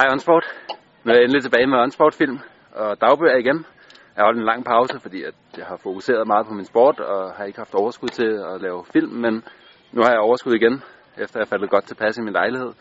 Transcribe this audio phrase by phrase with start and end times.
[0.00, 0.44] Hej Onsport.
[1.04, 2.38] Nu er jeg endelig tilbage med Onsport film
[2.72, 3.66] og dagbøger igen.
[4.14, 7.00] Jeg har holdt en lang pause, fordi at jeg har fokuseret meget på min sport
[7.00, 9.34] og har ikke haft overskud til at lave film, men
[9.92, 10.82] nu har jeg overskud igen,
[11.18, 12.72] efter jeg faldet godt tilpas i min lejlighed.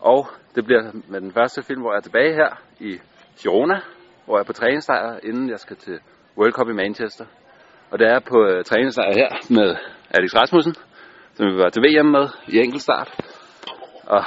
[0.00, 3.00] Og det bliver med den første film, hvor jeg er tilbage her i
[3.40, 3.80] Girona,
[4.24, 5.98] hvor jeg er på træningslejr, inden jeg skal til
[6.38, 7.24] World Cup i Manchester.
[7.90, 9.76] Og det er på øh, træningslejr her med
[10.10, 10.74] Alex Rasmussen,
[11.34, 13.10] som vi var til VM med i enkeltstart.
[14.06, 14.22] Og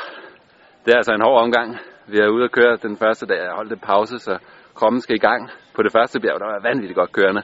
[0.85, 1.79] det er altså en hård omgang.
[2.07, 4.37] Vi er ude at køre den første dag, jeg holdt en pause, så
[4.75, 5.49] kroppen skal i gang.
[5.75, 7.43] På det første bjerg, der var vanvittigt godt kørende.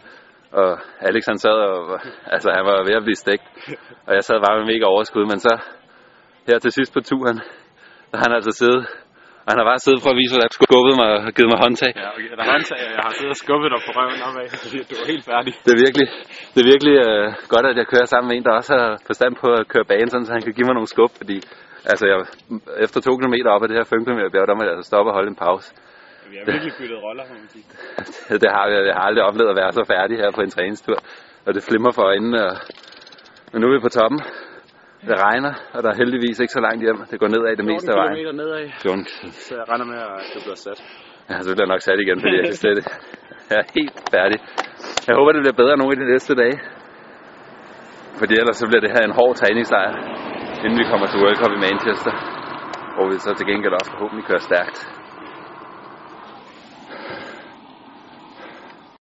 [0.51, 3.45] Og Alex han sad og, altså han var ved at blive stegt.
[4.07, 5.53] Og jeg sad bare med mega overskud, men så
[6.47, 7.37] her til sidst på turen,
[8.11, 8.87] der har han altså siddet
[9.49, 11.59] og han har bare siddet for at vise, at jeg skubbet mig og givet mig
[11.65, 11.93] håndtag.
[12.01, 12.29] Ja, okay.
[12.39, 15.25] Der håndtag, jeg har siddet og skubbet dig på røven opad, fordi du var helt
[15.31, 15.51] færdig.
[15.65, 16.07] Det er virkelig,
[16.53, 19.33] det er virkelig øh, godt, at jeg kører sammen med en, der også har forstand
[19.41, 21.37] på at køre banen, sådan, så han kan give mig nogle skub, fordi
[21.91, 22.17] altså, jeg,
[22.85, 25.09] efter to kilometer op af det her 5 km bjerg, der må jeg altså stoppe
[25.11, 25.67] og holde en pause.
[26.31, 27.65] Vi har virkelig byttet roller, kan man sige.
[28.43, 30.97] det har jeg, jeg har aldrig oplevet at være så færdig her på en træningstur,
[31.45, 32.55] og det flimmer for øjnene, og,
[33.51, 34.19] men nu er vi på toppen.
[35.09, 36.99] Det regner, og der er heldigvis ikke så langt hjem.
[37.11, 38.15] Det går nedad det meste af vejen.
[38.15, 39.05] 14 km nedad, 14
[39.47, 40.79] så jeg regner med, at det bliver sat.
[41.29, 42.93] Ja, så bliver jeg nok sat igen, fordi jeg kan slet ikke.
[43.49, 44.37] Jeg er helt færdig.
[45.07, 46.57] Jeg håber, det bliver bedre nogle af de næste dage.
[48.19, 49.91] Fordi ellers så bliver det her en hård træningslejr,
[50.63, 52.13] inden vi kommer til World Cup i Manchester.
[52.93, 54.98] Hvor vi så til gengæld også forhåbentlig kører stærkt.